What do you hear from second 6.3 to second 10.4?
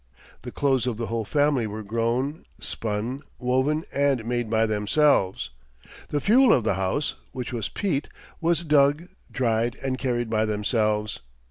of the house, which was peat, was dug, dried, and carried